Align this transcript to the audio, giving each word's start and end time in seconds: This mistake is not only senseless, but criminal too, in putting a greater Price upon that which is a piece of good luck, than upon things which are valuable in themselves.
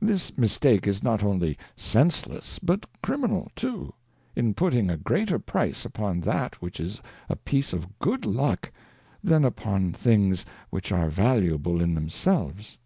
This 0.00 0.38
mistake 0.38 0.86
is 0.86 1.02
not 1.02 1.22
only 1.22 1.58
senseless, 1.76 2.58
but 2.60 2.86
criminal 3.02 3.50
too, 3.54 3.92
in 4.34 4.54
putting 4.54 4.88
a 4.88 4.96
greater 4.96 5.38
Price 5.38 5.84
upon 5.84 6.20
that 6.22 6.62
which 6.62 6.80
is 6.80 7.02
a 7.28 7.36
piece 7.36 7.74
of 7.74 7.98
good 7.98 8.24
luck, 8.24 8.72
than 9.22 9.44
upon 9.44 9.92
things 9.92 10.46
which 10.70 10.92
are 10.92 11.10
valuable 11.10 11.82
in 11.82 11.94
themselves. 11.94 12.78